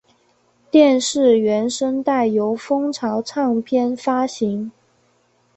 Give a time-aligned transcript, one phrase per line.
[0.71, 4.71] 电视原声带由风潮唱片发行。